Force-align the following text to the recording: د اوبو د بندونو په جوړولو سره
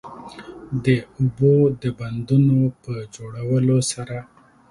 د 0.85 0.87
اوبو 1.17 1.55
د 1.81 1.83
بندونو 1.99 2.59
په 2.83 2.93
جوړولو 3.15 3.77
سره 3.91 4.17